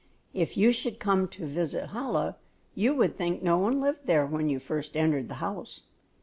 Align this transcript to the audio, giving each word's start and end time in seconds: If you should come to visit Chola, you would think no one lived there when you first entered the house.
If 0.33 0.57
you 0.57 0.71
should 0.71 0.99
come 0.99 1.27
to 1.27 1.45
visit 1.45 1.91
Chola, 1.93 2.35
you 2.73 2.95
would 2.95 3.15
think 3.15 3.43
no 3.43 3.59
one 3.59 3.79
lived 3.79 4.07
there 4.07 4.25
when 4.25 4.49
you 4.49 4.57
first 4.57 4.97
entered 4.97 5.27
the 5.27 5.35
house. 5.35 5.83